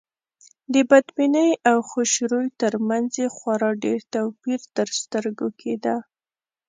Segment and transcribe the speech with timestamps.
[0.73, 5.95] د بدبینۍ او خوشروی تر منځ یې خورا ډېر توپير تر سترګو کېده.